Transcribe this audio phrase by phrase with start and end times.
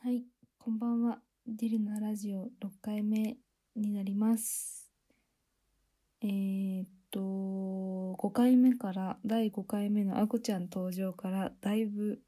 [0.00, 0.22] はい、
[0.58, 1.18] こんばんは。
[1.44, 3.36] ディルナラジオ6回目
[3.74, 4.92] になります。
[6.22, 12.20] えー、っと、5回目から、第5回目のあこちゃん登場から、だいぶ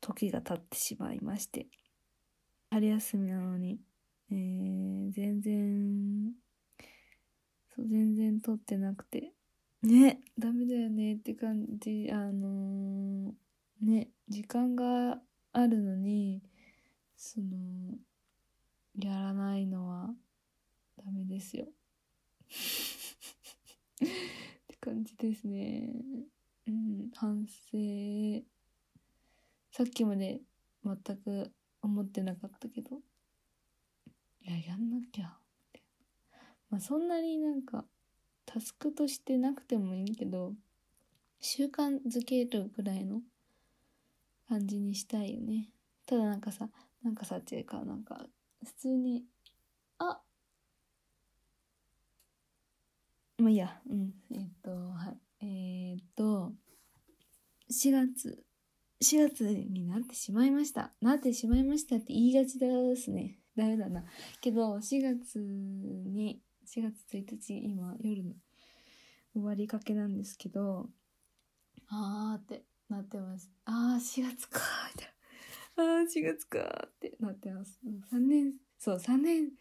[0.00, 1.66] 時が経ってしまいまして、
[2.70, 3.80] 春休みなのに、
[4.30, 6.32] えー、全然、
[7.74, 9.32] そう、全然撮ってなくて、
[9.82, 13.32] ね、ダメだよねって感じ、あのー
[13.80, 15.20] ね、時間が
[15.58, 16.40] あるのに、
[17.16, 17.98] その、
[18.96, 20.14] やらないのは
[20.96, 21.66] ダメですよ。
[23.98, 24.00] っ
[24.68, 25.90] て感じですね。
[26.68, 28.44] うん、反省。
[29.72, 30.42] さっきまで
[30.84, 33.00] 全く思ってなかったけど、
[34.42, 35.26] いや、やんなきゃ。
[35.26, 35.30] っ
[35.72, 35.82] て
[36.70, 37.84] まあ、そんなになんか、
[38.46, 40.54] タスクとしてなくてもいいけど、
[41.40, 43.22] 習慣づけるぐらいの
[44.48, 45.68] 感じにしたいよね。
[46.06, 46.68] ただなんかさ、
[47.02, 48.26] なんかさ、っていうか、なんか、
[48.64, 49.24] 普通に、
[49.98, 50.20] あ
[53.38, 54.14] まあいいや、うん。
[54.32, 55.44] えっと、はい。
[55.44, 56.52] えーっと、
[57.70, 58.42] 4月、
[59.00, 60.92] 4月になってしまいました。
[61.00, 63.38] なってしまいましたって言いがちですね。
[63.54, 64.04] ダメだな。
[64.40, 68.34] けど、4月に、4月1日、今、夜の
[69.34, 70.90] 終わりかけなんですけど、
[71.88, 73.50] あーってなってます。
[73.64, 75.14] あー、4月かー、みたい
[75.76, 76.00] な。
[76.00, 77.80] あー、4月かーってなってます。
[78.10, 79.52] 3年、そう、3年、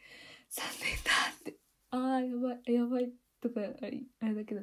[0.50, 1.58] 3年だって。
[1.92, 3.12] あー、やばい、やばい
[3.42, 4.62] とか、あれあれだけど、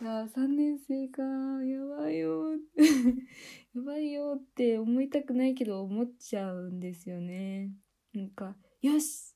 [0.00, 2.58] あー、3年生かー、やばいよー
[3.76, 7.70] やばいよーって思いたくないけど思っちゃうんですよね。
[8.14, 9.34] なんか、よし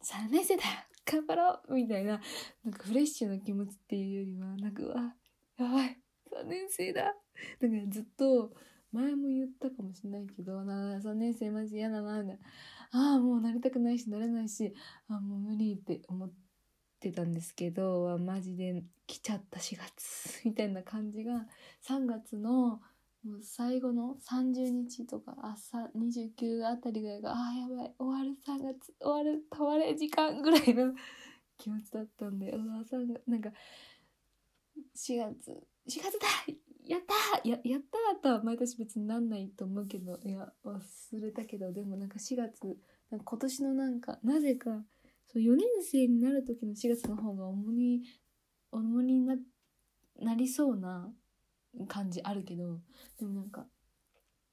[0.00, 0.62] !3 年生だ
[1.04, 2.20] 頑張ろうみたいな、
[2.64, 5.14] なんかフレッシュな気持ちっていうよりは、なんか、うわ、
[5.58, 6.03] やばい
[6.34, 8.52] !3 年生だだからずっと、
[8.92, 12.38] 前も言ったかもしれないけど、な、3年生マジ嫌だな、みたい
[12.92, 13.10] な。
[13.12, 14.72] ああ、もうなりたくないし、なれないし、
[15.08, 16.32] ああ、もう無理って思っ
[17.00, 21.46] てたんですけど、マジで来ちゃった4月、みたいな感じが、
[21.82, 22.80] 3月の、
[23.24, 30.94] もう最後の30日とか朝29あたりぐらいが、ああ、やばい、終わる3月、終わる、たわれ時間ぐらいの
[31.56, 33.50] 気持ちだったんで、うわ、3月、なんか、
[34.94, 36.28] 4月、4月だ
[36.86, 37.00] やっ
[37.42, 40.80] たや、やったーとは毎年別になんないと思うけど、いや、忘
[41.20, 42.76] れたけど、でもなんか4月、
[43.10, 44.84] なんか今年のなんか、なぜか、
[45.26, 48.02] そう、4年生になる時の4月の方が重に、
[48.70, 49.36] 重にな、
[50.20, 51.10] なりそうな
[51.88, 52.80] 感じあるけど、
[53.18, 53.66] でもなんか、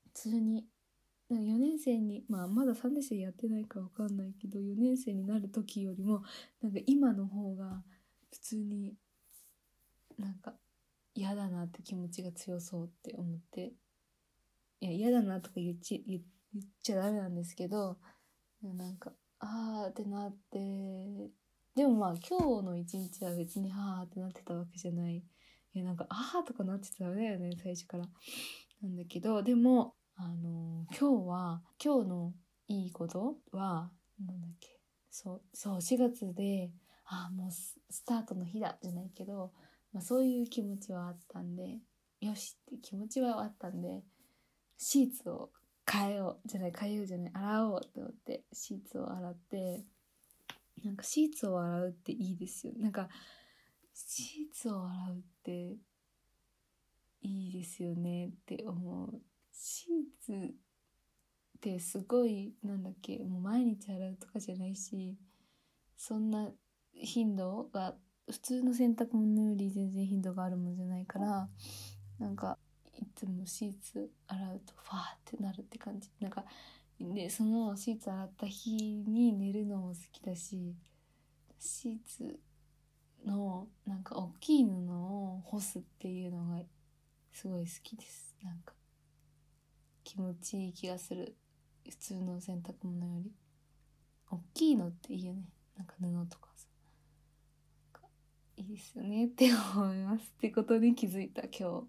[0.04, 0.66] 普通に、
[1.30, 6.24] なんか4年生に、まあまだ3年生やってないかわかんないけど、4年生になる時よりも、
[6.62, 7.84] なんか今の方が
[8.32, 8.96] 普通に
[10.18, 10.56] なんか
[11.14, 13.74] 嫌だなって気持ちが強そうって思って、
[14.80, 16.22] いや嫌だなとか言っち言
[16.54, 17.98] 言っちゃダメなんですけど、
[18.62, 20.60] なんか、あーってなって、
[21.76, 25.24] でもまあ今日の一日は別にはーってなってたわけじゃない。
[25.74, 28.06] いやなんか、あーとかなってたらダメだよね、最初から。
[28.82, 32.34] なんだけど、でも、あのー今日は、今日の
[32.68, 33.90] いいことは、
[34.20, 34.80] なんだっけ、
[35.10, 36.72] そう、そう、4月で、
[37.06, 39.54] あーもうスタートの日だ、じゃないけど、
[39.94, 41.80] まあそういう気持ちはあったんで、
[42.22, 44.04] よしって気持ちはあったんで、
[44.78, 45.52] シーツを
[45.92, 49.84] 変えよう、じゃない、変えようじゃない、洗おうって思って、シーツを洗って、
[50.84, 52.74] なんかシーツを洗うっていいですよ。
[52.78, 53.10] なんか、
[53.94, 55.78] シーツを洗うって
[57.22, 59.22] いいですよねって思う。
[59.52, 60.54] シーツ
[61.58, 65.18] ってすごい、なんだっけ、もう毎日洗うとかじゃないし、
[65.98, 66.52] そんな
[66.94, 67.96] 頻度が
[68.32, 71.50] 普通の洗濯物より全然頻度があるもんじゃないから、
[72.20, 72.58] なんか、
[72.98, 76.10] いつもシーツ洗うとファーってなるって感じ。
[76.20, 76.46] なんか、
[77.00, 78.72] で、そのシーツ洗った日
[79.08, 80.76] に寝るのも好きだし、
[81.60, 82.40] シーツ
[83.26, 86.62] のなんか大きい布を干すっていうのが
[87.34, 88.36] すごい好きです。
[88.44, 88.74] なんか、
[90.04, 91.36] 気持ちいい気がする。
[91.90, 93.32] 普通の洗濯物より。
[94.30, 95.50] 大きいのっていいよね。
[95.76, 96.51] なんか布とか。
[98.62, 100.34] いいですよねって思います。
[100.38, 101.82] ってことに気づいた今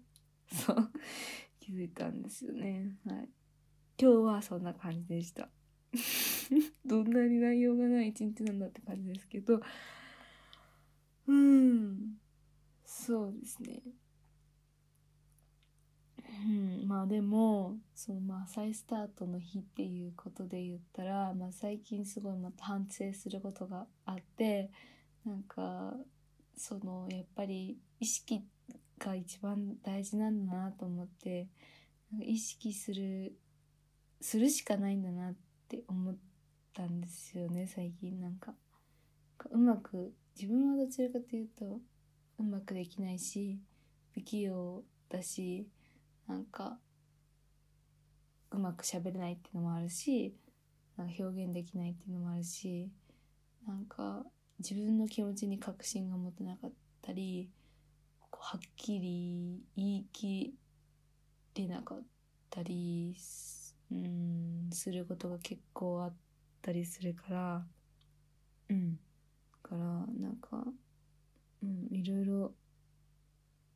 [0.49, 0.55] 日。
[0.65, 0.91] そう。
[1.59, 2.97] 気づいたんですよね。
[3.05, 3.29] はい。
[3.99, 5.49] 今日はそんな感じでした。
[6.83, 9.61] どんなに内容がない一日なんだって感じですけど、
[11.27, 12.17] うん。
[12.85, 13.83] そうですね。
[16.45, 24.71] うん、まあでも、そのまあ再スタートの日っていうことで言ったら、まあ最近すごいまた反省することがあって、
[25.23, 25.95] なんか、
[26.55, 28.43] そのやっぱり意識
[28.99, 31.47] が一番大事なんだなと思って、
[32.21, 33.33] 意識する
[34.21, 35.33] するしかないんだなっ
[35.67, 36.15] て思っ
[36.73, 38.19] たんですよね最近。
[38.21, 38.53] なんか
[39.51, 41.79] うまく自分はどちらかというと
[42.39, 43.59] うまくできないし
[44.13, 45.67] 不器用だし
[46.27, 46.77] なんか
[48.51, 50.35] うまく喋れないっていうのもあるし
[50.97, 52.89] なんか表現できないっていうのもあるし
[53.67, 54.25] なんか
[54.59, 56.71] 自分の気持ちに確信が持てなかっ
[57.01, 57.49] たり
[58.31, 60.53] はっきり言い切
[61.55, 62.03] れなかっ
[62.49, 63.15] たり
[63.91, 66.13] うんすることが結構あっ
[66.61, 67.65] たりするから
[68.69, 68.99] うん。
[69.61, 69.77] から
[70.19, 70.65] なんか
[71.63, 72.53] うんいろいろ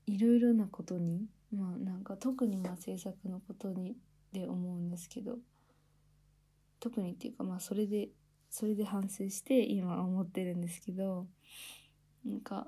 [0.05, 3.95] いろいろなことにまあなんか特にまあ制作のことに
[4.33, 5.37] で思うんですけど
[6.79, 8.09] 特にっていうかまあそれで
[8.49, 11.27] それで反省して今思ってるんですけど
[12.25, 12.67] なんか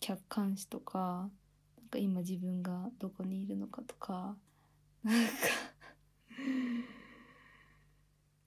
[0.00, 1.30] 客観視とか
[1.78, 4.36] なんか今自分がどこにいるのかとか
[5.02, 5.30] なんか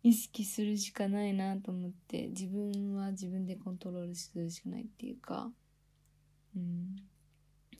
[0.03, 5.51] 意識するしかないなと思って自分は自分でコントロールするしかないっていうか
[6.55, 6.95] うん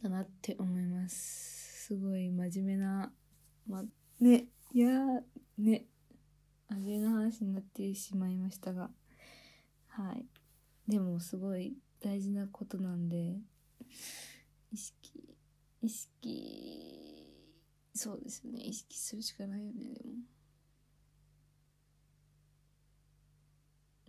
[0.03, 1.85] だなって思います。
[1.87, 3.11] すごい真面目な
[3.67, 3.83] ま
[4.19, 4.89] ねいや
[5.57, 5.85] ね。
[6.69, 8.89] 味の話になってしまいましたが
[9.87, 10.25] はい。
[10.87, 13.37] でもすごい大事なことなんで
[14.71, 15.35] 意識
[15.81, 17.27] 意識
[17.95, 18.59] そうですね。
[18.61, 20.11] 意識するしかないよねでも。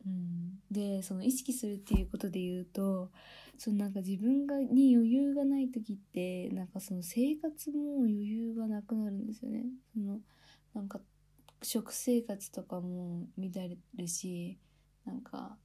[0.07, 0.61] うん。
[0.71, 3.11] でその意識するっていうことで言うと
[3.57, 9.65] そのなんか自分がに余裕がない時ってなんかその生活も余裕がなくなるんですよね。
[9.95, 10.21] その
[10.75, 11.01] なんか
[11.63, 14.59] 食生活とかも乱れるし
[15.05, 15.57] なんか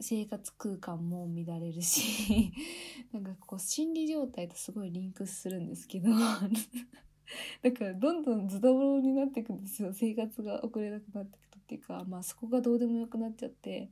[0.00, 2.52] 生活空間も乱れるし
[3.12, 6.10] なんかこう心理状態とすごいリンクするんですけど
[7.62, 9.92] だからどんどんズタボロになっていくんですよ。
[9.92, 13.90] 生活が遅れなくなっていくっていうかまあそこがどうでもよくなっちゃって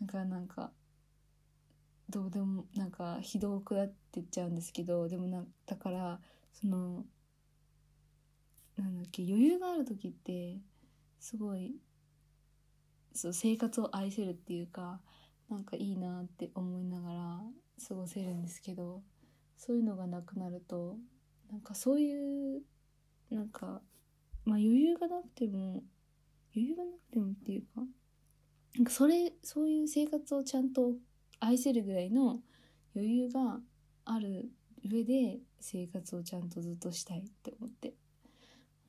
[0.00, 0.72] なんかなんか
[2.08, 6.20] どうでもなんかひどくなってっちゃうんですけどでもなだから
[6.52, 7.06] その
[8.82, 10.58] なんだっけ余裕がある時って
[11.20, 11.76] すごい
[13.14, 15.00] そう生活を愛せるっていうか
[15.48, 17.40] なんかいいなって思いながら
[17.88, 19.02] 過ごせるんですけど
[19.56, 20.96] そういうのがなくなると
[21.50, 22.62] なんかそういう
[23.30, 23.82] なんか
[24.44, 25.84] まあ余裕がなくても
[26.54, 27.82] 余裕がなくてもっていうか
[28.74, 30.94] なんかそれそういう生活をちゃんと
[31.38, 32.40] 愛せるぐらいの
[32.96, 33.60] 余裕が
[34.04, 34.50] ある
[34.84, 37.94] 上で生活をちゃんとずっとしたいって思って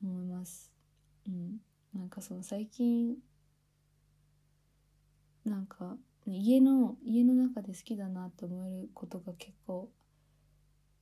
[0.02, 0.70] 思います。
[1.26, 1.58] うん、
[1.94, 3.16] なんかその最近
[5.44, 9.90] なんか家の家の中で好きだなって思えることが結構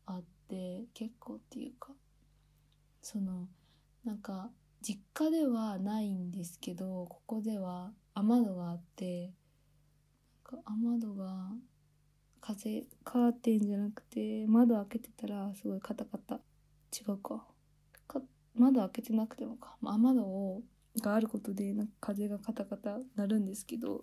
[0.04, 1.92] あって結構っていうか
[3.00, 3.46] その
[4.04, 9.30] なんか実家ではないんですけどここでは雨戸があって
[10.50, 11.52] なんか雨戸が
[12.40, 16.40] 風カーテンじゃなくて窓開けてたらすごいカタカタ。
[16.92, 17.44] 違うか。
[18.08, 18.20] か
[18.56, 19.76] 窓開けてなくてもか。
[19.84, 20.62] 雨戸を
[21.00, 24.02] があることでなんか風がカタカタなるんですけど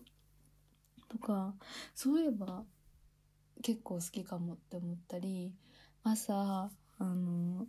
[1.08, 1.54] とか
[1.94, 2.64] そういえば
[3.62, 5.54] 結構好きかもって思ったり
[6.04, 7.68] 朝あの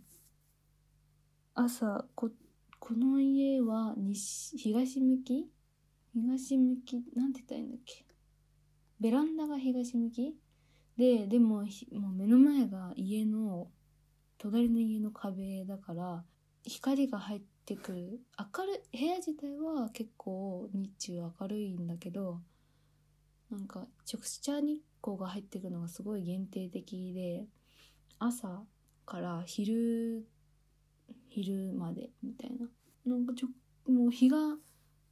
[1.53, 2.31] 朝こ
[2.79, 5.47] この家は西東向き？
[6.13, 7.03] 東向き？
[7.15, 8.05] なんて言ったらいいんだっけ？
[8.99, 10.35] ベランダが東向き？
[10.97, 13.67] ででももう目の前が家の
[14.37, 16.23] 隣の家の壁だから
[16.63, 18.19] 光が入ってくる。
[18.55, 22.41] 明るい部屋自体は結構日中明るいんだけど
[23.49, 27.45] なんか直射日光が入ってくるのがすごい限定的で
[28.19, 28.63] 朝
[29.05, 30.25] から昼
[31.27, 32.67] 昼までみたいな。
[33.05, 33.47] なんかちょ
[33.91, 34.37] もう日が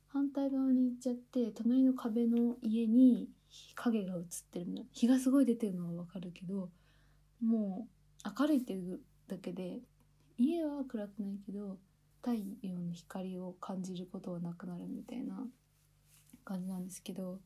[0.08, 3.30] 反対側に行っちゃって隣の壁の家に
[3.76, 4.90] 影が映ってるみたいな。
[4.92, 6.70] 日がすごい出てるのはわかるけど
[7.42, 7.88] も
[8.26, 9.80] う明るいっていうだけで
[10.38, 11.78] 家は暗くないけど
[12.22, 15.48] 太陽の光を感じることはなくなるみたいな
[16.44, 17.40] 感じなんですけど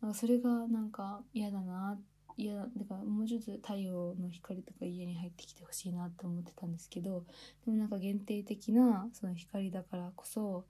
[0.00, 1.98] なんかそれがなんか嫌だな
[2.36, 7.24] 嫌だからもうちょっと太陽の光とか家に入ってきてほしいなと思ってたんですけど
[7.64, 10.64] でもなんか限定的なその光だからこそ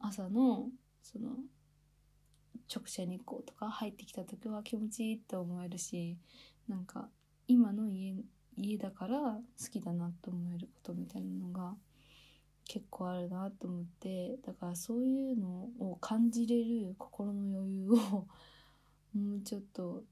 [0.00, 0.68] 朝の
[1.02, 1.30] その
[2.72, 6.16] 直射日光とか入ってきた時は気持ちいいって思えるし
[6.68, 7.08] なんか
[7.48, 8.14] 今の家
[8.56, 11.74] 家だから好きだなと思えることみたいなのが
[12.72, 18.26] 結構あるなと思ってだからそういうのを感じれる心の余裕をも
[19.38, 20.04] うちょっと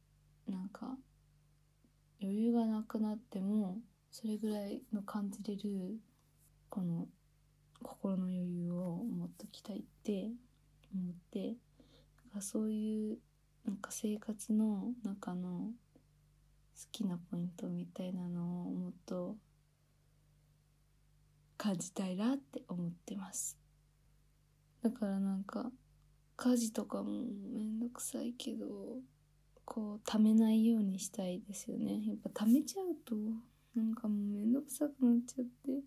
[0.48, 0.96] なんか
[2.20, 3.78] 余裕がなくなっても
[4.10, 6.00] それぐらいの感じれる
[6.68, 7.06] この
[7.80, 10.32] 心の余裕をもっときたいって
[10.92, 11.54] 思って
[12.38, 13.18] かそういう
[13.64, 15.72] なんか生活の中の好
[16.92, 19.36] きなポイントみたいなのをもっと
[21.58, 23.58] 感じたいなって思ってます。
[24.82, 25.70] だからなんか
[26.36, 28.66] 家事とかもめんどくさいけど
[29.64, 32.00] こう貯めないようにしたいですよね。
[32.06, 33.16] やっぱ貯めちゃうと
[33.74, 35.82] なんかもうめんどくさくなっちゃって。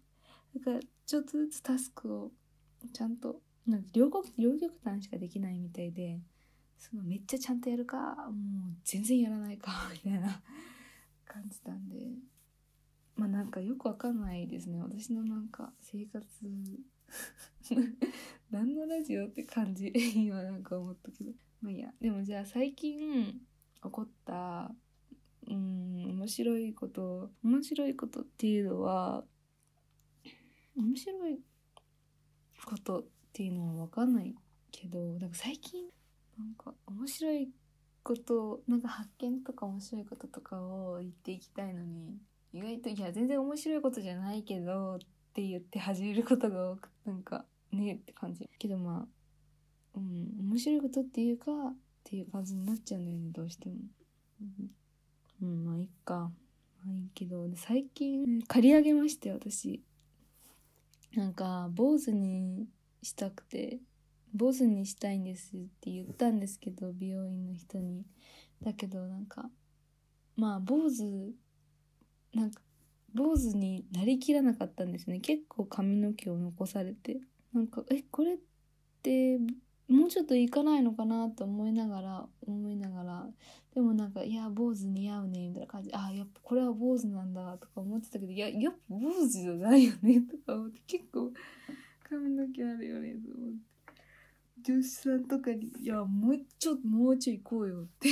[0.60, 2.32] だからちょっとずつタスクを
[2.94, 6.20] ちゃんとなんか両極両極端しかできないみたいで
[6.78, 9.72] そのめっちゃちゃんとやるかもう全然やらないか
[10.04, 10.42] みたいな
[11.26, 11.96] 感じなんで。
[13.22, 14.82] まあなんかよくわかんないですね。
[14.82, 16.26] 私のなんか生活
[18.50, 21.32] 何のラジオって感じ今なんか思ったけど。
[21.62, 21.94] まあいいや。
[22.02, 23.40] でもじゃあ最近
[23.84, 24.74] 起こった
[25.46, 29.24] うん面白いこと面白いことっていうのは
[30.76, 31.40] 面白い
[32.66, 34.34] ことっていうのは分かんない
[34.72, 35.86] けどなんか最近
[36.40, 37.52] なんか面白い
[38.02, 42.18] ことなんか発見とか面白いこととかを言っていきたいのに。
[42.54, 45.00] 意外といや全然面白いことじゃないけどっ
[45.34, 48.50] て言って始めることが多くなんかねって感じ。
[48.60, 49.08] けどまあ
[49.96, 53.76] うん面白いことっていうかっていう感じになっちゃうんだよねどうしても。
[55.42, 56.32] うん、まあいいか。
[56.86, 57.48] まあいいけど。
[57.56, 59.82] 最近借り上げまして私。
[61.16, 62.68] なんか坊主に
[63.02, 63.80] したくて
[64.34, 68.06] 坊主にしたいんですって言ったんですけど美容院の人に。
[68.62, 69.50] だけどなんか
[70.36, 71.34] まあ坊主
[72.34, 72.62] なんか
[73.14, 75.20] 坊主になりきらなかったんですね。
[75.20, 77.20] 結構髪の毛を残されて。
[77.54, 78.38] なんかえこれっ
[79.04, 79.38] て
[79.90, 83.28] もうちょっといかないのかなと思いながら思いながら。
[83.76, 85.90] でもなんかいや坊主似合うねみたいな感じ。
[85.94, 90.82] あやっぱこれは坊主なんだとか思ってたけどいややっぱ坊主じゃないよね とか思って。
[90.88, 91.34] 結構
[92.04, 93.72] 髪の毛あるよねと思って。
[94.64, 98.10] 女子さんとかに「いやもうちょっともうちょい行こうよ」って。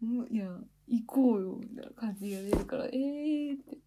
[0.00, 1.60] もういや行こうよ。
[2.04, 3.78] 感じが出るからえー、って。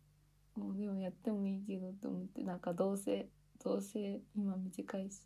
[0.58, 3.28] もうでもやってもいいけどと思ってなんかどうせ
[3.64, 5.22] どうせ今短いし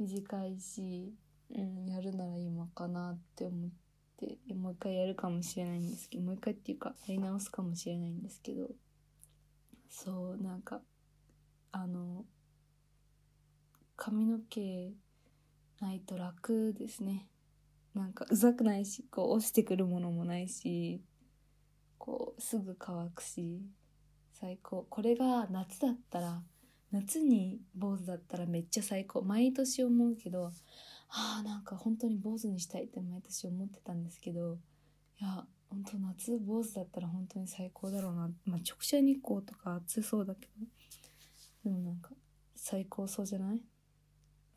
[0.00, 1.14] 短いし、
[1.54, 3.70] うん、やるなら今かなって思っ
[4.16, 8.68] てもう一回やるかもしれないんですけどもう一回っていうかやり直すかもしれないんですけど
[9.88, 10.80] そうなんか
[11.70, 12.24] あの
[13.94, 14.90] 髪の毛
[15.80, 17.28] ないと楽ですね。
[17.94, 21.00] なんかうざくないしこう落ちてくるものもないし。
[22.04, 23.62] こうすぐ乾くし
[24.32, 24.84] 最高。
[24.90, 26.42] これが夏だったら
[26.90, 29.22] 夏に坊主だったらめっちゃ最高。
[29.22, 30.50] 毎年思うけど
[31.10, 34.58] ああなんか本当に坊主にしたいって毎年思ってたんですけど
[35.20, 38.30] いや本当夏坊主だったら本当に最高だろうな。
[38.46, 40.66] まあ直射日光とか暑そうだけど
[41.62, 42.10] でもなんか
[42.56, 43.60] 最高そうじゃない？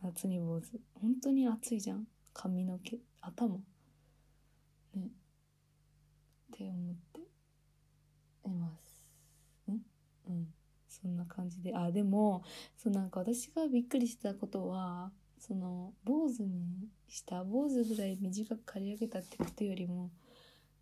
[0.02, 0.80] 夏に坊主。
[0.96, 2.08] 本当に暑いじゃん。
[2.34, 3.62] 髪の毛頭。
[4.96, 5.04] ね。
[5.04, 7.22] って思って。
[8.50, 9.08] います。
[9.68, 9.80] ね
[10.30, 10.48] うん。
[10.88, 11.76] そんな感じで。
[11.76, 12.44] あでも
[12.78, 20.10] そうなんか私がびっくりしたことはその坊主にした坊主ぐらい短く刈り上げたってことよりも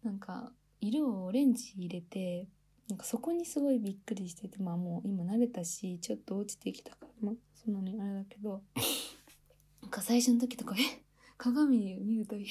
[0.04, 2.48] なんか色をオレンジ入れて
[2.90, 8.62] なんかそこにすごいびっくりしててまあもう今慣れたしちょっと落ちてきたからまあそんなにあれだけど
[9.82, 11.04] なんか最初の時とかえ？
[11.38, 12.44] 鏡見るとええ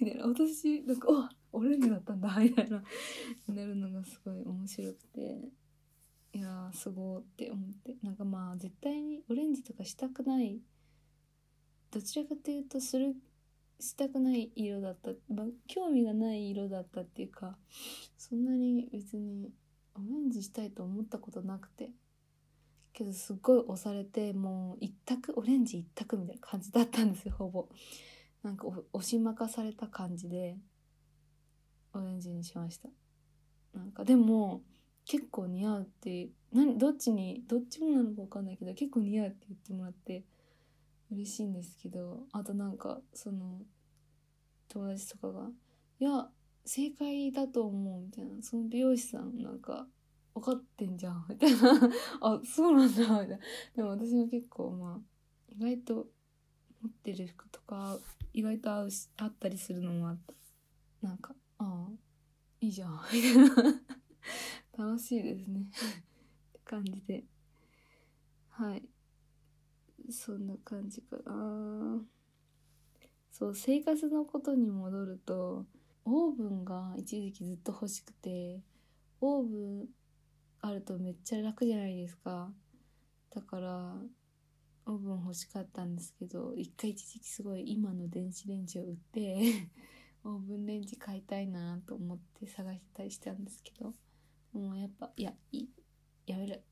[0.00, 2.82] みたいな私なんかおオレンジだったんだ みたいな。
[3.48, 5.48] なるのがすごい面白くて。
[6.32, 7.96] いやーすごーって思って。
[8.02, 10.60] なんかまあ絶対にオレンジとかしたくない。
[11.90, 13.14] どちらかというとする
[13.78, 17.56] したくない色だった、まあ、興味がない色だったっていうか
[18.16, 19.52] そんなに別に
[19.94, 21.90] オレンジしたいと思ったことなくて。
[22.94, 27.68] けどすっごい押されてもう一択オレンジ一択みたいな感じだったんですよほぼ。
[28.44, 30.56] なんか押し負かされた感じで。
[31.98, 32.88] オレンジにしました。
[33.74, 34.62] なんかでも
[35.04, 40.24] 結構似合うって何どっちにどっちもなのか分かんないけど結構似合うって言ってもらって
[41.10, 43.60] 嬉しいんですけどあとなんかその
[44.68, 45.50] 友達とかが
[46.00, 46.30] 「いや
[46.64, 49.86] 正解だと思う」みたいなその美容師さんなんか
[50.34, 51.90] 分かってんじゃんみたいな。
[52.20, 53.38] あそうなんだみたいな。
[53.76, 55.00] でも私も結構まあ
[55.48, 56.08] 意外と
[56.80, 57.98] 持ってる服とか
[58.32, 60.34] 意外と合うし合ったりするのもあった。
[61.06, 61.92] なんかああ
[62.60, 63.00] いいじゃん。
[63.12, 64.86] みたいな。
[64.86, 65.60] 楽しいですね。
[65.60, 67.24] って感じで。
[68.50, 68.82] はい。
[70.10, 72.02] そんな感じかな。
[73.30, 75.66] そう生活のことに戻ると
[76.04, 78.60] オーブンが一時期ずっと欲しくて
[79.20, 79.88] オーブン
[80.60, 82.52] あるとめっちゃ楽じゃないですか。
[83.34, 83.96] だから
[84.86, 89.68] オーブン欲しかったんですけど一回一時期すごい今の電子レンジを売って
[90.24, 93.92] オーブンレンジ買いたいなと思って探したりしたんですけど
[94.52, 95.68] もうやっぱいやいい
[96.26, 96.62] やめる。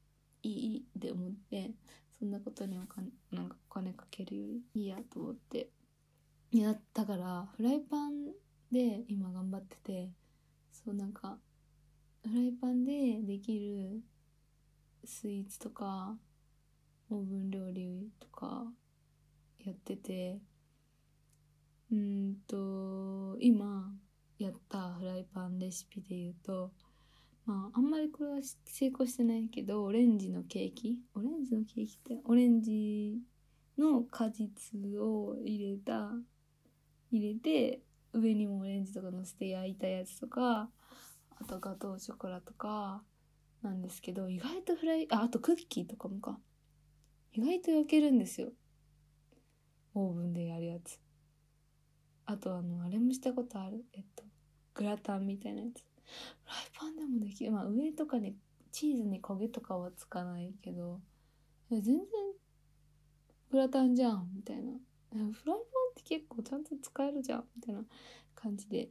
[0.43, 1.71] いいって思って
[2.19, 5.69] そんなことにお金なんかお金かけるよりいいやと思って
[6.51, 8.27] いやだからフライパン
[8.71, 10.11] で今頑張ってて
[10.73, 11.39] そうなんか
[12.25, 14.01] フライパンでできる
[15.05, 16.17] スイーツとか
[17.11, 18.65] オーブン料理とか
[19.65, 20.39] やってて
[21.93, 23.93] うんと今
[24.39, 26.73] やったフライパンレシピで言うと
[27.45, 30.99] まああんまりこれは成功してないけどオレンジのケーキ。
[31.15, 33.19] オレンジのケーキってオレンジ
[33.79, 36.11] の果実を入れた
[37.11, 37.83] 入れて
[38.13, 40.71] 上にもオレンジとかのせて焼いたやつとか
[41.39, 43.03] あとガトーショコラとか
[43.63, 46.39] なんですけど意外とフライああとクッキーとかもか。
[47.35, 48.49] 意外と焼けるんですよ。
[49.95, 51.02] オーブンでやるやつ。
[52.33, 53.85] あとあのあれもしたことある。
[53.93, 54.25] えっと
[54.75, 55.85] グラタンみたいなやつ。
[56.45, 57.53] フライパンでもできる。
[57.53, 58.37] まあ上とかに
[58.71, 61.01] チーズに焦げとかはつかないけど
[61.71, 61.99] 全然
[63.51, 64.73] グラタンじゃんみたいな。
[65.13, 65.59] フライパンっ
[65.95, 67.83] て結構ちゃんと使えるじゃんみたいな
[68.35, 68.89] 感じで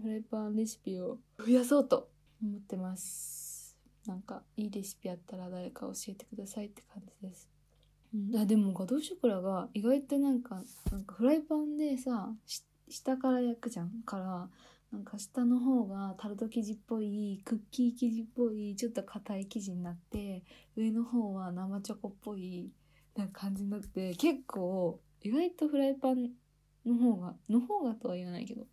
[0.00, 2.10] フライパンレシピを増やそうと
[2.42, 3.76] 思ってます。
[4.06, 7.48] なんかいいレシピあったら誰か教えてくださいって感じです。
[8.14, 12.34] うん、あでもガトーショコラが意外となんかなんかフライパンでさ
[12.92, 14.48] 下から焼くじゃんから
[14.92, 20.44] なんか下の方がタルト生地っぽいクッキー生地っぽいちょっと硬い生地になって
[20.76, 22.70] 上の方は生チョコっぽい
[23.16, 26.30] な感じになって結構意外とフライパン
[26.84, 28.66] の方がの方がとは言わないけど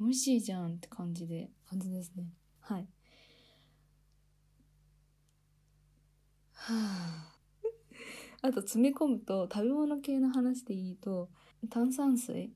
[0.00, 2.24] 美味しいじゃんって感じで感じですね。
[2.60, 2.88] はい。
[6.54, 7.36] はあ
[8.42, 11.30] あと詰め込むと食べ物系の話でいいと
[11.68, 12.52] 炭酸水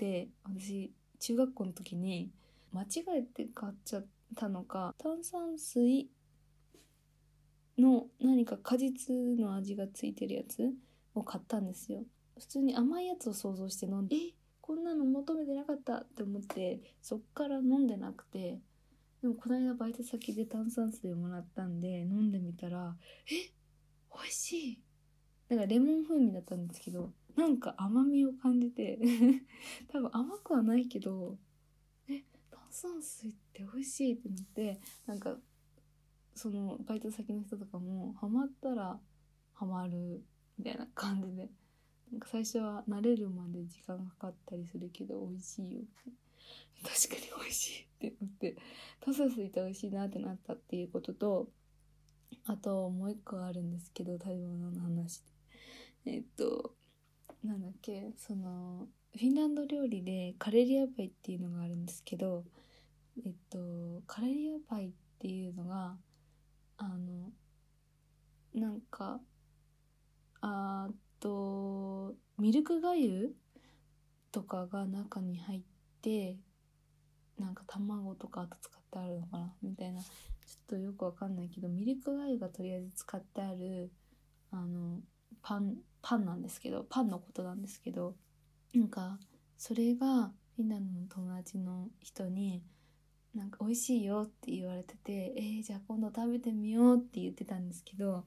[0.00, 2.30] って私中学校の時に
[2.72, 2.86] 間違
[3.18, 6.08] えて買っちゃったのか炭酸水
[7.78, 10.70] の何か果実の味がついてるやつ
[11.14, 12.04] を買ったんですよ。
[12.38, 14.18] 普通に甘いやつを想像して飲んでえ？
[14.62, 18.58] こんなの求めてなかったって思ってそっから飲んでなくて
[19.20, 22.94] でもこの間バイト先で炭酸水をもらったんで飲んでみたら
[23.30, 23.52] え？
[24.14, 24.82] 美味しい！
[25.50, 28.98] だからレモン風味だったんですけどなんか甘みを感じて
[29.88, 31.38] 多分甘くはないけど
[32.08, 35.38] え炭酸水って美味しいってなってなんか
[36.34, 39.00] そのバイト先の人とかもハマったら
[39.54, 40.24] ハマる
[40.58, 41.50] みたいな感じで
[42.10, 45.82] なんか最初は慣れるまで時間かかったりするけど美味しいよ
[46.82, 48.56] 確かに美味しいって思って
[49.00, 51.48] 炭酸水って美味しいなってなったっていうことと
[52.46, 55.22] あともう一個あるんですけど食べ物の話
[56.06, 56.74] えっと
[57.44, 62.44] なんだっけそのフィンランド料理でカレリアパイっていうのがあるんですけど
[63.24, 65.96] えっとカレリアパイっていうのが
[66.76, 67.30] あの
[68.54, 69.20] なんか
[70.42, 73.34] あとミルクがゆ
[74.32, 75.60] とかが中に入っ
[76.02, 76.36] て
[77.38, 80.00] なんか卵とかあと使ってあるのかなみたいな。
[80.50, 83.92] ちょっとよくわかんないけどミルクがゆがとりあえず使ってある
[84.50, 84.98] あの
[85.42, 88.14] パンパンなんですけどパンのことなんですけど
[88.74, 89.18] なんか
[89.56, 92.62] それがフィンランドの友達の人に
[93.34, 98.24] なんか美味しいよって言われててえー、じゃあ今度食べてみようって言ってたんですけど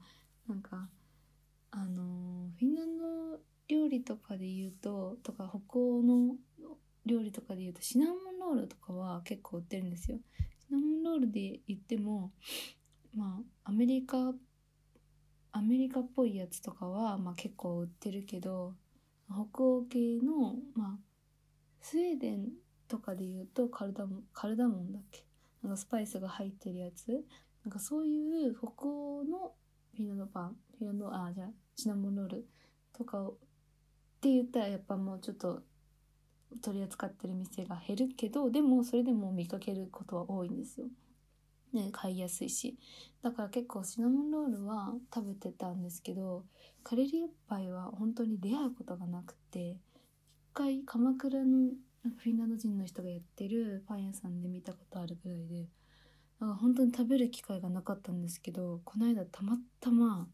[0.47, 0.89] なんか
[1.71, 6.35] あのフィンランド料理とかで言うととか北欧の
[7.05, 10.17] 料理とかで言うとシナモンロールとかは結構売ってるんですよ。
[10.59, 12.31] シナモンロールで言っても
[13.15, 14.33] まあアメリカ
[15.53, 18.73] アメリカっぽいやつとかは、まあ、結構売ってるけど
[19.29, 20.99] 北欧系の、まあ、
[21.79, 22.49] スウェーデン
[22.87, 25.23] とかで言うとカルダモンカルダモンだっけ？
[25.61, 27.07] なんかスパイスが入ってるやつ？
[27.63, 29.53] なんかそういう北欧の
[29.95, 32.47] フィンランドパンフィンランドあじゃあシナモンロール
[32.91, 33.33] とかっ
[34.21, 35.61] て言ったらやっぱもうちょっと
[36.61, 40.87] 取り扱ってる店が減るけどでもそれでも見かけることは多いんですよ。
[41.73, 42.77] ね、買いやすいし。
[43.23, 46.43] だから結構シナモンロールは食べてたんですけど
[46.83, 49.77] カレリアパイは本当に出会うことがなくて一
[50.53, 51.69] 回鎌倉の
[52.21, 55.61] フィンランド人の人がやってるパン屋さんで見たことあるぐらいで
[56.41, 60.27] だから本当に食べる機会がなかったんですけどこの間たまたま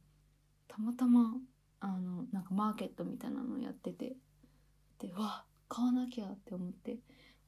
[0.68, 1.36] たまたま
[1.80, 4.16] あのなんかマーケットみたいなのをやってて
[4.98, 6.98] でわ買わなきゃって思って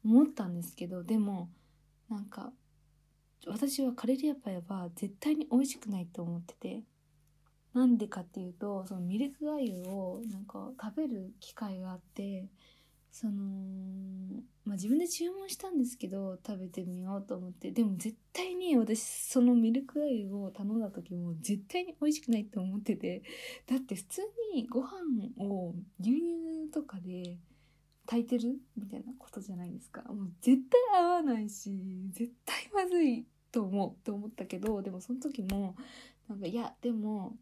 [0.05, 1.49] 思ったんですけどでも
[2.09, 2.53] なんか
[3.47, 6.83] 私はカレリアパイは絶対に美味しくないと思ってて。
[7.73, 12.47] なんでかっていうとそのミルクがゆをなんか食べる機会があって
[13.11, 13.33] その
[14.65, 17.71] まあ自分で注文したんですけど食べてみようと思って。
[17.71, 23.23] でも絶対に私そのミルクがゆを頼んだ時も絶対に美味しくないって思ってて。
[23.67, 24.21] だって普通
[24.53, 24.89] にご飯
[25.39, 27.37] を牛乳とかで
[28.05, 28.57] 炊いてる？
[28.77, 30.03] みたいなことじゃないですか。
[30.03, 31.71] もう絶対合わないし
[32.11, 35.75] 絶対まずいと思うと思ったけどでもその時も
[36.27, 37.37] なんかいやでも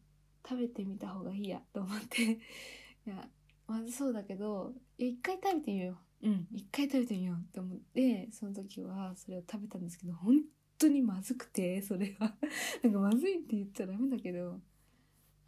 [0.47, 2.23] 食べてみた方がいいやと思って。
[3.07, 3.27] いや
[3.67, 6.29] まずそうだけど一回食べてみよう。
[6.29, 10.41] うん一回食べてみようって思ってその時はそれを食べたんですけど本
[10.77, 12.35] 当にまずくてそれは。
[12.83, 14.59] なんかまずいって言っちゃダメだけど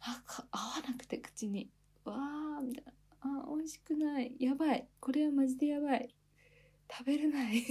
[0.00, 1.70] あ合わなくて口に。
[2.04, 2.92] わーみたいな。
[3.22, 4.36] あ美味しくない。
[4.38, 4.88] やばい。
[5.00, 6.14] これはマジでやばい。
[6.90, 7.62] 食べれない。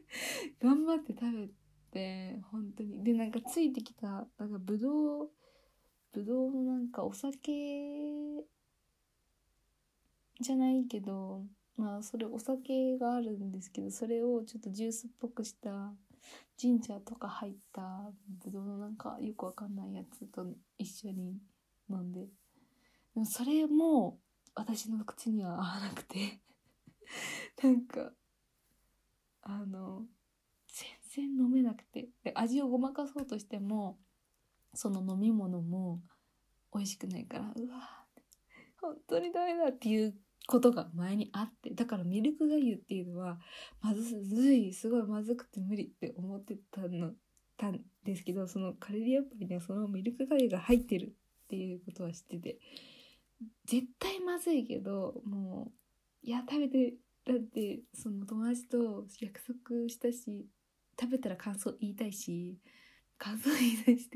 [0.60, 1.48] 頑張って食べ
[1.90, 3.04] て本当に。
[3.04, 5.30] でなんかついてきたなんかぶどう
[6.12, 8.44] ぶどうのなんかお酒
[10.40, 11.44] じゃないけど
[11.76, 15.92] まあそれお酒があるんですけどそれをちょっとジュースっぽくした
[16.56, 18.10] ジンジャーとか入った
[18.44, 20.46] ぶどうのなんかよくわかんないやつと
[20.78, 21.36] 一緒に
[21.90, 22.20] 飲んで。
[23.14, 24.18] でもそれも
[24.54, 26.40] 私の口には合わなくて。
[27.62, 28.12] なんか
[29.42, 30.06] あの
[31.12, 32.08] 全然飲めなくて。
[32.22, 33.98] で味をごまかそうとしても
[34.74, 36.02] その飲み物も
[36.74, 38.06] 美味しくないからうわ
[38.80, 41.70] 本当にダメだっていうことが前にあって。
[41.70, 43.40] だからミルクがゆっていうのは
[43.80, 47.14] まずいすごいまずくて無理って思ってたの
[47.56, 51.14] たんですけどそのカレリアップにはそのミルクがゆが入ってる
[51.44, 52.58] っていうことは知ってて。
[53.66, 55.72] 絶対まずいけども
[56.22, 56.94] ういや食べて
[57.26, 60.46] だってその友達と約束したし
[61.00, 62.58] 食べたら感想言いたいし
[63.18, 64.10] 感想言いたいし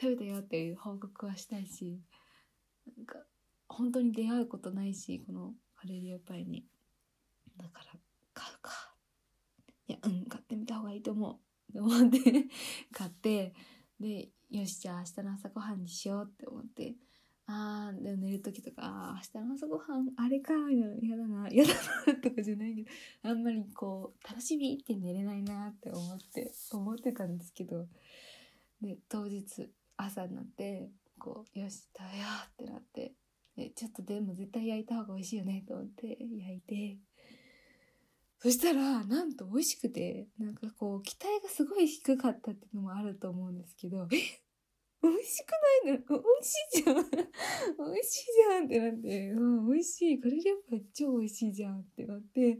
[0.00, 2.00] 食べたよっていう報告はしたいし
[2.96, 3.18] なんか
[3.68, 6.64] 本当に出会うことないしこのカレリアパイに。
[7.56, 7.98] だから
[8.32, 8.70] 買うか。
[9.88, 11.34] いやうん買ってみた方がいいと思う。
[11.70, 12.18] って思って
[12.92, 13.54] 買って
[14.00, 16.94] でよしじゃあ明日の朝ごはんにしようって思って
[17.48, 21.74] あーでも寝る時とかあ明日の朝ごはんあれかみたいな嫌だな嫌だ
[22.06, 22.88] なとかじゃないけど
[23.30, 27.86] あんまりこう楽しみって寝れないなって思って思ってたんですけど
[28.82, 32.24] で当日朝になってこうよし食べよ
[32.58, 33.12] うってなって
[33.56, 36.96] でちょっとでも絶対焼いた方が美味しいよねと思って焼いて
[38.38, 44.45] そしたらなんと美味しくてなんかこう期待がすごい低かったっていうのもあると思うんですけどえ
[45.10, 45.50] 美味しく
[45.86, 45.98] ないの？
[45.98, 46.96] 美味しいじゃん。
[46.96, 50.20] 美味しいじゃんってなって、うん、美味しい。
[50.20, 52.58] カレーリアパ超美味しいじゃんってなって。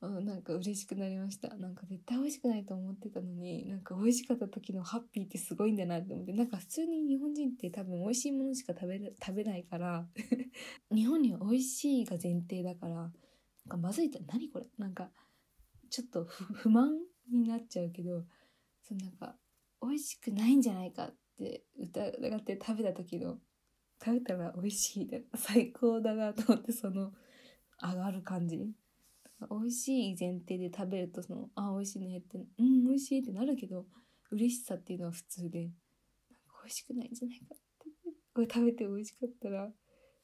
[0.00, 1.56] あなんか嬉しくなりました。
[1.56, 6.32] なんか絶対美味しくないと思ってたのになんか美味しかった時のハッピーってすごいんだなって思って。
[6.34, 10.06] なんか普通に日本人って多分美味しいものしか食べ食べないから。
[10.94, 13.12] 日本には美味しいが前提だからなん
[13.68, 14.66] かまずいって何これ？
[14.78, 15.10] なんか
[15.90, 17.00] ちょっと不満
[17.32, 18.24] になっちゃうけど
[18.82, 19.36] そのなんか
[19.82, 23.38] 美味しくないんじゃないかって疑って食べた時の
[24.04, 27.12] 食べたら美味しい最高だなと思ってその
[27.82, 28.70] 上がる感じ。
[29.50, 33.86] 美味しい前提で食べるとそのあ美味しいねってうん美味しいってなるけど
[34.32, 35.76] 嬉しさっていうのは普通でなんか
[36.64, 37.88] 美味しくないんじゃないかって。
[38.34, 39.68] これ食べて美味しかったら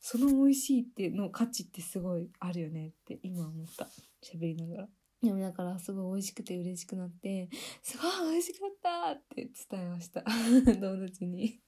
[0.00, 3.88] その美味しいっての価値ってすごいあるよねって今思った。
[4.22, 4.88] 喋りながら。
[5.24, 7.48] でもだからすごい美味しくて嬉しくなって
[7.82, 10.22] すごい美味しかったって伝えました。
[10.80, 11.60] 友達に。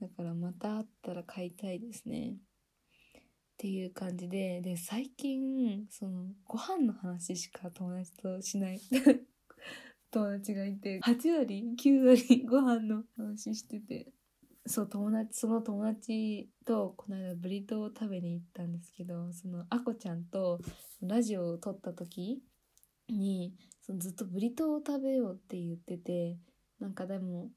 [0.00, 2.32] だからまた会ったら買いたいですね。
[2.34, 8.80] っていう感じで、で、最近、その、ご飯の話しか友達としない。
[10.10, 14.12] 友達がいて、8割 ?9 割ご飯の話してて、
[14.66, 20.58] そう、友達、その友達と、この間ブリトーを食べに行ったんですけど、その、あこちゃんと
[21.00, 22.42] ラジオを撮った時
[23.08, 26.38] に、そのずっとブリトーを食べようって言ってて、
[26.80, 27.50] なんかでも、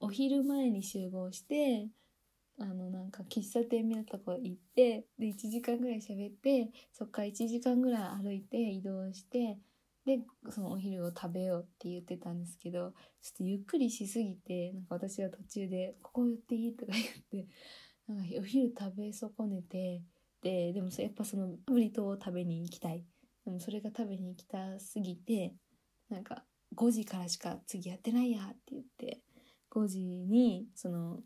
[0.00, 1.88] お昼前に集合して、
[2.58, 9.58] あのなんか喫茶店みたいなとこ行ってで1時間ぐらい喋ってそっから1時間ぐらい歩いて移動して
[10.06, 10.20] で
[10.50, 12.92] そのお昼を食べようって言ってたんですけど
[13.22, 17.02] ちょっとゆっくりしすぎてなんか私は途中で「ここ寄っていい?」とか言
[17.42, 17.48] って
[18.06, 20.02] なんかお昼食べ損ねて
[20.42, 23.04] ででもやっぱそのブリトーを食べに行きたい
[23.44, 25.54] でもそれが食べに行きたすぎて
[26.08, 29.20] なんか5時からしか次やってないやって言って
[29.70, 31.20] 5時にその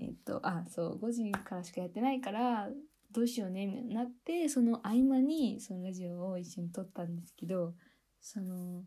[0.00, 2.68] えっと、あ、そう、5時からしかやってないから、
[3.12, 7.72] どうしようね、みたいになって、その合間に、そのラジオを一緒に撮ったんですけど、
[8.20, 8.84] その、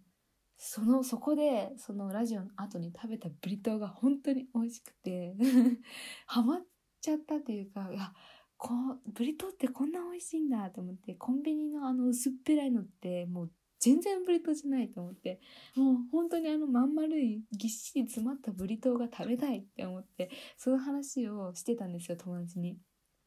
[0.61, 5.33] そのそこでそのラジオの後に食べたブリトーが本当に美味しくて
[6.27, 6.61] ハマっ
[6.99, 8.13] ちゃったっていうかいや
[8.59, 8.71] こ
[9.13, 15.39] ブリトーってこんな美味しいんだと思ってコンビニのあの薄っぺらいのってもう全然ブリトーじゃないと思って
[15.77, 22.77] もう本当にあのまん丸いぎっしり詰まったブリトーが食べたいって思ってその話をしてたんですよ友達に。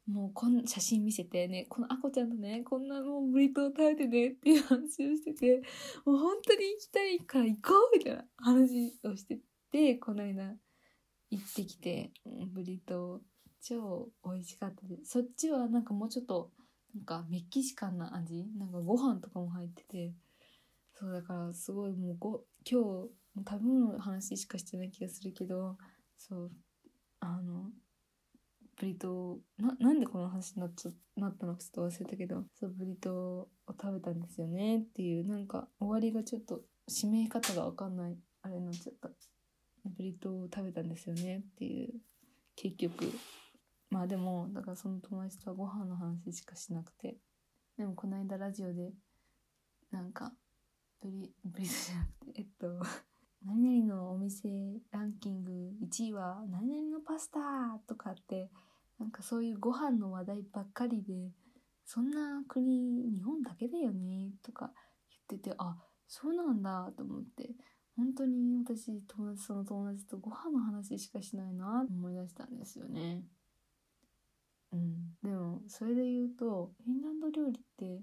[0.07, 5.63] もうこん写真見せてね、このあこちゃんとね、こんなもうブリトー食べてねっていう話をしてて、
[6.05, 9.39] もう本当に行きたいから行こうみたいな話をして
[9.71, 10.57] て、この間
[11.31, 12.11] 行ってきて、
[12.53, 13.32] ブリトー
[13.63, 15.13] 超美味しかったです。
[15.13, 16.51] そっちはなんかもうちょっと、
[16.95, 18.45] なんかメキシカンな味？
[18.59, 20.13] なんかご飯とかも入ってて、
[20.99, 23.11] そうだからすごいもうご、今日
[23.49, 25.77] 食べ物の話しかしてない気がするけど、
[26.19, 26.51] そう、
[27.21, 27.71] あの、
[28.79, 31.55] ブリトーななんでこの話になっちゃなったの？
[31.55, 32.45] かちょっと忘れたけど。
[32.59, 34.79] そうブリトーを食べたんですよね。
[34.79, 39.09] っていうなんか終わりがちょっと締め方が分かんないあれになっちゃった。
[39.85, 41.39] ブリトーを食べたんですよね。
[41.39, 41.91] っていう
[42.57, 43.11] 結局
[43.93, 47.19] まあでもだからその友達とはご飯の話しかしなくて
[47.77, 48.95] でもこの間ラジオで
[49.91, 50.33] なんか
[51.03, 52.81] ブリ ブリじゃなくてえっと
[53.45, 58.51] 何々のお店ランキング1位は何々のパスタとかって
[58.99, 61.31] なんかそういうご飯の話題ばっかりで
[61.85, 64.73] そんな国日本だけだよねとか
[65.11, 65.77] 言っててあ
[66.09, 67.55] そうなんだと思って
[67.95, 73.27] 本当に私友達その友達とご飯の話しかしないなと思い出したんですよね。
[74.73, 77.95] うん、でもそれで言うとフィンランド料理って美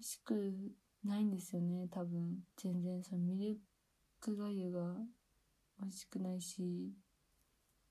[0.00, 0.54] 味しく
[1.04, 2.38] ないんですよね多分。
[2.56, 3.58] 全然そのミル
[4.20, 4.96] クがゆが
[5.80, 6.92] 美味しくないし。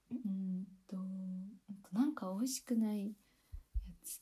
[0.09, 0.95] うんと
[1.91, 3.11] なんか美味しくないや
[4.03, 4.21] つ。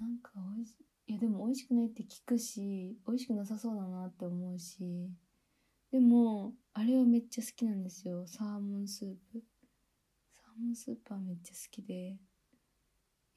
[0.00, 0.74] なんか美味し
[1.06, 5.10] いやでも美味しくないって聞くし美味しくなさそうだなって思うし。
[5.92, 8.26] でもあれはめっちゃ好きなんですよ。
[8.26, 9.42] サーモンスープ。
[10.32, 12.16] サーモンスープはめっちゃ好きで。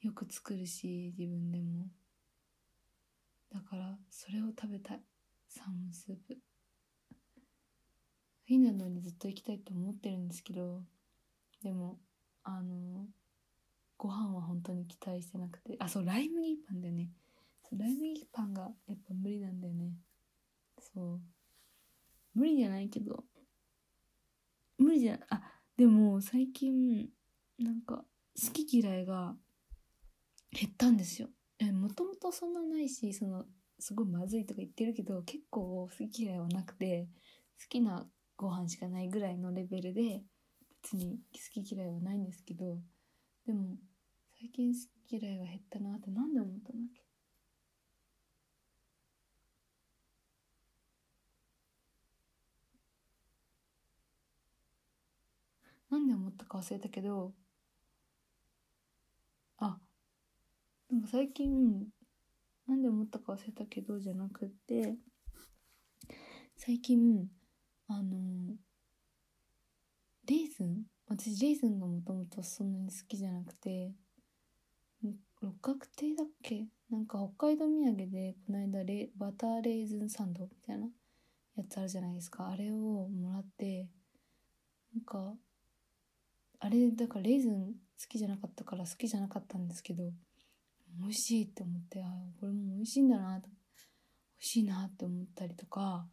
[0.02, 1.88] よく作るし自分でも。
[3.52, 5.02] だからそれを食べたい。
[5.48, 6.36] サーモンスープ。
[8.46, 10.82] フィンランドにずっと行きたいと思ってるんですけど
[11.64, 11.98] でも
[12.44, 13.06] あの
[13.96, 15.76] ご飯は本当に期待してなくて。
[15.80, 17.08] あそうライ麦パンだよね。
[17.68, 19.92] そうライ麦パンがやっぱ無理なんだよね。
[20.78, 21.20] そう。
[22.34, 23.24] 無理じゃないけど。
[24.78, 25.40] 無理じゃあ
[25.76, 27.08] でも最近
[27.58, 28.04] なんか
[28.40, 29.34] 好き嫌いが
[30.58, 31.28] 減ったんですよ。
[31.72, 33.44] もともとそんなないしその
[33.78, 37.08] すごいまずいとか言ってるけど結構好き嫌いはなくて
[37.60, 40.22] 好きなご飯しかないぐらいのレベルで
[40.82, 42.78] 別に好き嫌いはないんですけど
[43.46, 43.76] でも
[44.40, 47.02] 最近好き嫌いが減ったなって何で思ったんだっけ？
[55.90, 57.32] なんで思ったか忘れたけど
[59.58, 59.78] あ
[60.90, 61.86] なんか最近
[62.68, 64.94] なんで思ったか忘れたけどじゃなくって
[66.56, 67.26] 最近
[67.88, 68.54] あの
[70.28, 70.84] レーズン？
[71.08, 73.92] 私レーズンがもともとそんなに好きじゃなくて
[75.40, 76.66] 六角亭だっけ？
[76.90, 80.88] なんか北海道土産でこの間レバターレーズンサンドみたいな
[81.56, 82.48] やつあるじゃないですか。
[82.48, 83.88] あれをもらって
[84.94, 85.34] なんか
[86.58, 87.72] あれだからレーズン好
[88.08, 90.10] きじゃなかったから好きじゃなかったんですけど
[91.00, 92.06] 美味しいって思ってあ
[92.40, 93.54] これも美味しいんだなと美
[94.38, 96.06] 味しいなって思ったりとか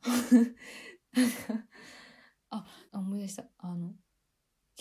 [2.49, 3.45] あ思い出した。
[3.59, 3.93] あの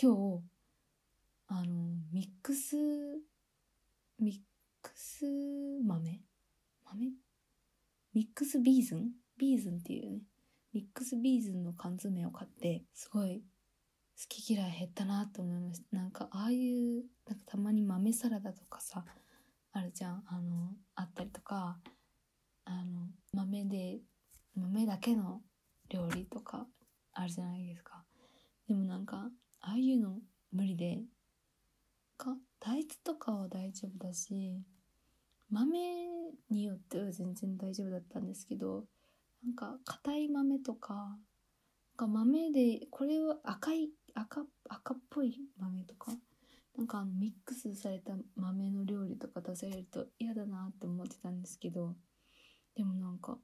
[0.01, 0.43] 今日
[1.49, 1.67] あの
[2.12, 2.77] ミックス
[4.19, 4.38] ミッ
[4.83, 5.25] クス
[5.85, 6.21] 豆？
[6.85, 7.12] 豆？
[8.15, 9.11] ミックスビーズン？
[9.38, 10.23] ビーズンっていうね。
[10.73, 13.43] ミックスビーズンの缶詰を買ってすごい
[14.19, 15.97] 好き嫌い減ったなと思いました。
[15.97, 19.05] なんかああいうなんかたまに豆サラダとかさ
[19.73, 20.23] あるじゃん。
[20.27, 21.79] あのあったりとか
[22.65, 24.01] あの豆で
[24.55, 25.41] 豆だけの
[25.89, 26.67] 料理とか
[27.13, 28.05] あるじゃないですか。
[28.69, 29.31] でもなんか
[29.61, 30.19] ああいうの
[30.53, 31.01] 無理で
[32.23, 34.63] か大豆とかは大丈夫だし
[35.51, 35.79] 豆
[36.51, 38.85] によっては全然大丈夫だったんですけど
[39.45, 41.17] なんか硬い豆とかなん
[41.97, 46.13] か豆でこれは赤い赤赤っぽい豆とか
[46.77, 51.95] なんかミックスされた豆の料理とか出されると嫌だなって思ってたんですけど
[52.75, 53.39] でもなんか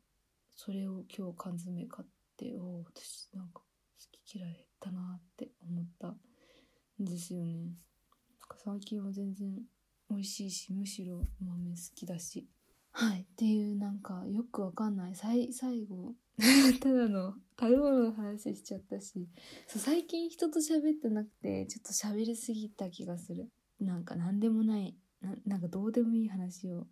[0.57, 3.63] それを今日缶詰買ってってお私なんか好
[4.25, 6.17] き嫌い減ったなって思ったん
[7.05, 7.73] ですよね。
[8.65, 9.59] 最近は全然
[10.09, 12.47] 美味しいしむしろ豆好きだし。
[12.93, 13.23] はい。
[13.23, 15.17] っていうなんかよくわかんない。
[15.17, 16.15] 最最後
[16.81, 19.29] ただの食べ物の話しちゃったし
[19.67, 23.51] そう最近人と喋ってなくてちょっと喋りすぎた気がする。
[23.81, 24.97] なんか何でもない。
[25.21, 26.87] ななんかどうでもいい話を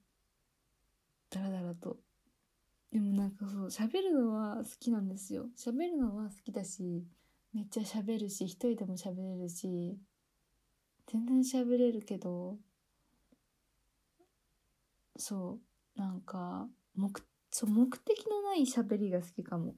[1.30, 2.00] ダラダラと。
[2.90, 5.48] でもなんかそう喋るのは好きなんですよ。
[5.56, 7.06] 喋るのは好きだし
[7.52, 9.96] めっちゃ喋るし一人でも喋れるし
[11.06, 12.58] 全然喋れるけど
[15.16, 15.60] そ
[15.96, 17.10] うなんか目
[17.58, 19.74] そう目的のない喋りが好きかも。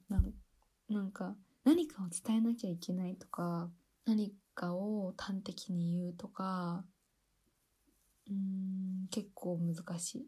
[0.89, 3.71] なんか何かを伝えなきゃいけないとか
[4.05, 6.85] 何かを端的に言うとか
[8.29, 10.27] うん結構難しい。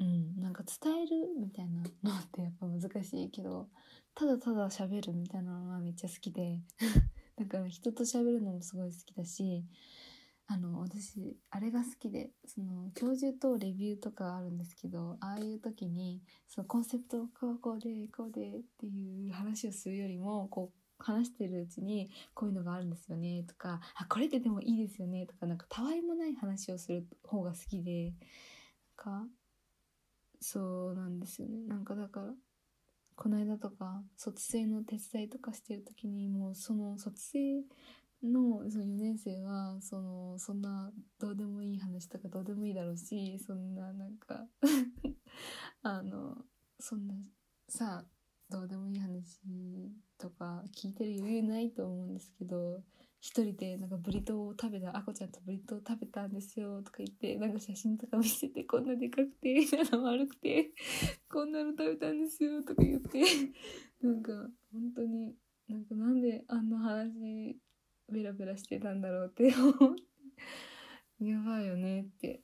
[0.00, 3.68] うんなんか伝えるみたいなのってやっぱ難しいけど
[4.16, 6.60] ただただ喋るみたいなのはめっちゃ好きで
[7.38, 9.64] だから人と喋るのもすごい好きだし
[10.50, 28.14] あの私あれが好きでその教授とレビューとかあるんですけどああいう時にそのコンセプトこうこうでこうでっていう話をするよりもこう話してるうちにこういうのがあるんですよねとかあこれってでもいいですよねとかなんかたわいもない話をする方が好きで
[29.06, 29.26] なんか
[30.40, 31.58] そうなんですよね。
[31.66, 32.26] なんかだから
[33.16, 37.64] この間とか卒生の手伝いとかしてる時にもうその卒生
[38.22, 44.46] のその4年生はそのそんなどうでもいい話とかどうでもいいだろうしそんななんか
[45.82, 46.44] あの
[46.80, 47.14] そんな
[47.68, 48.04] さ
[48.50, 49.40] どうでもいい話
[50.16, 52.82] とか聞いてる余裕ないと思うんですけど
[53.20, 60.70] 一人でなんかブリトーを食べたあこちゃんとブリトーを食べたんですよとか言ってなんか写真とか見せてこんなでかくて丸くて
[61.28, 63.22] こんなの食べたんですよとか言って
[64.00, 64.32] なんか
[64.72, 65.34] 本当に
[65.68, 67.58] なんかなんであんな話
[68.10, 70.02] ベラベラしてたんだろうって思って。
[71.24, 72.42] やばいよねって。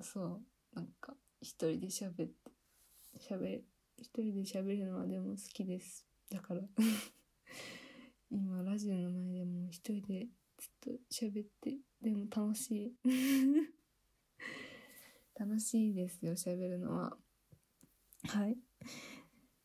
[0.00, 0.42] そう。
[0.74, 2.52] なんか一人で喋って
[3.18, 3.62] 喋
[3.96, 6.06] 一人で喋るのはでも好きです。
[6.30, 6.62] だから。
[8.30, 12.96] 今ラジオの前でも一人でずっと喋ってでも楽しい。
[15.38, 17.18] 楽しいですよ喋るのは。
[18.24, 18.56] はい。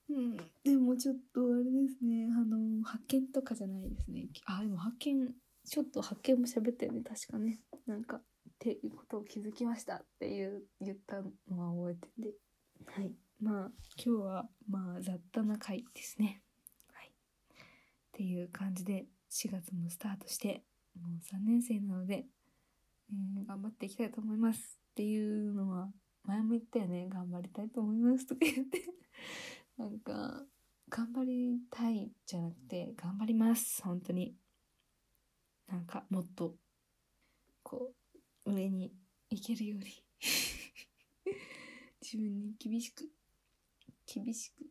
[0.09, 2.27] うん、でもちょっとあれですね。
[2.35, 4.27] あの発見とかじゃないですね。
[4.45, 5.29] あでも発見
[5.65, 7.01] ちょっと発見も喋ったよね。
[7.01, 7.59] 確かね。
[7.85, 8.21] なんかっ
[8.57, 12.33] ていうことを気づきましたっていう言ったのは覚えてて。
[12.87, 13.11] はい。
[13.39, 13.71] まあ
[14.03, 16.41] 今日はまあ雑多な回ですね。
[16.91, 17.07] はい。
[17.07, 17.11] っ
[18.11, 20.63] ていう感じで4月もスタートして
[20.99, 22.25] もう3年生なので、
[23.11, 24.79] えー頑張っていきたいと思います。
[24.91, 25.89] っていうのは
[26.23, 27.07] 前も言ったよね。
[27.09, 28.25] 頑張りたいと思います。
[28.25, 28.83] とか言って
[29.79, 30.43] なんか
[30.89, 34.35] 頑張りたいじゃなくて頑張ります本当に。
[35.69, 36.55] なんかもっと
[37.63, 37.93] こ
[38.45, 38.91] う上に
[39.29, 39.85] 行けるように。
[42.03, 43.09] 自分に厳しく
[44.05, 44.65] 厳しく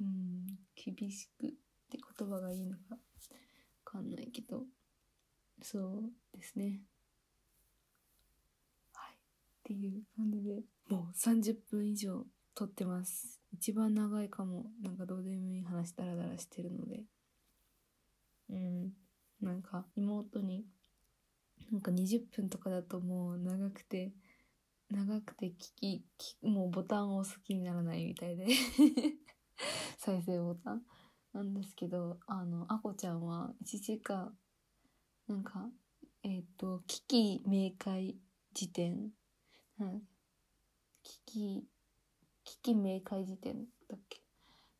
[0.00, 1.50] うん厳しくっ
[1.90, 2.98] て言葉がいいのかわ
[3.84, 4.64] かんないけど。
[5.60, 6.80] そうですね。
[8.94, 9.14] はい。
[9.14, 9.18] っ
[9.62, 13.40] ていう感じでもう30分以上撮ってます。
[13.52, 14.66] 一番長いかも。
[14.82, 17.04] なんかどうでもいい話ダラダラしてるので。
[18.50, 18.92] うん。
[19.40, 20.64] なんか妹に
[21.70, 24.12] なんか20分とかだともう長くて
[24.90, 28.46] 長くて聞ききもうボタンを押す気にならないみたいで。
[29.98, 30.82] 再生ボタン。
[31.32, 34.36] なんですけどあのあこちゃんは1時間
[35.26, 35.70] なんか
[36.22, 38.16] えっ、と危機明快
[38.52, 39.12] 辞典。
[41.02, 41.68] 危機
[42.52, 44.20] 危機明快辞典だっけ？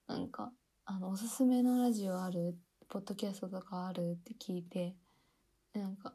[0.06, 0.52] なんか
[0.84, 2.54] あのおすすめのラジオある？
[2.90, 4.10] ポッドキャストとかある？
[4.10, 4.94] って聞いて
[5.72, 6.12] なんか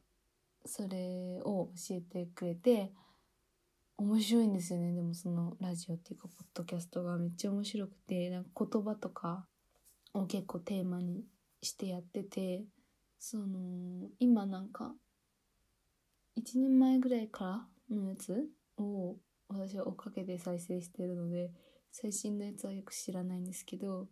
[0.68, 2.92] それを教えてくれて
[3.98, 4.94] 面白いんですよね。
[4.94, 9.48] でもそのラジオっていうかポッドキャストがめっちゃ面白くてなんか言葉とか
[10.14, 11.24] を結構テーマに
[11.64, 12.66] してやってて
[13.18, 14.94] その今なんか
[16.38, 19.16] 1年前ぐらいからのやつを
[19.50, 21.52] 私は追っかけて再生してるので
[21.92, 24.08] 最新のやつはよく知らないんですけど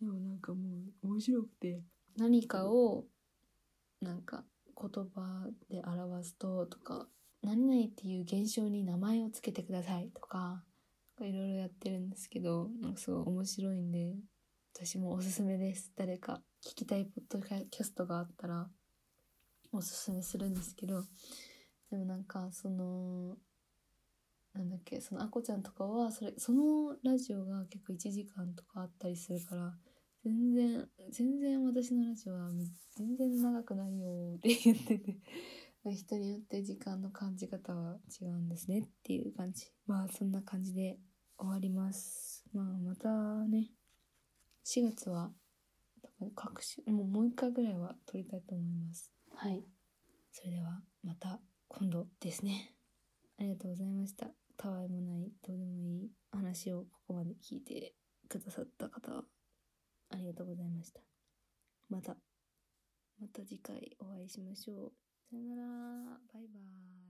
[0.00, 0.60] でもなんかも
[1.02, 1.82] う面白くて。
[2.18, 3.04] 何かを
[4.00, 4.44] なんか
[4.76, 7.06] 言葉で表すととか
[7.42, 10.64] 何々っていう現象に名前をつけてくださいとか
[11.20, 14.16] いろいろやってるんですけどなんかすごい面白いんで
[14.74, 15.92] 私もおすすめです。
[15.96, 18.68] 誰か聞きたいポッドキャストがあったら
[19.72, 21.04] おすすめするんですけど
[21.90, 23.36] でもなんかその
[24.54, 29.74] なんだっけそのあこちゃんとかはそれそのラジオが結構1時間とかあったりするから
[30.24, 32.50] 全然全然私のラジオは
[32.96, 35.16] 全然長くないよって言ってて
[35.84, 39.66] 人によって時間の感じ方は違うんですねっていう感じ。
[39.86, 40.98] まあそんな感じで
[41.38, 42.44] 終わります。
[42.52, 43.08] まあまた
[43.46, 43.70] ね
[44.64, 45.30] 4月は
[46.02, 49.12] 多分各種もうもう一回ぐらいは撮りたいと思います。
[49.34, 49.64] はい。
[50.32, 52.77] それではまた今度ですね
[53.38, 54.28] ありがとうございました。
[54.56, 57.94] たわいもないどうでもいい話をここまで聞いて
[58.28, 59.22] くださった方
[60.10, 61.00] ありがとうございました。
[61.88, 62.16] また
[63.20, 64.92] また次回お会いしましょう。
[65.30, 65.62] さよなら。
[66.32, 67.07] バイバーイ。